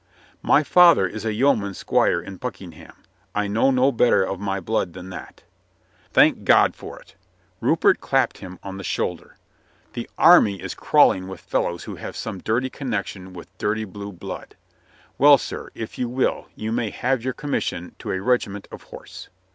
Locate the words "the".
8.77-8.83, 9.93-10.09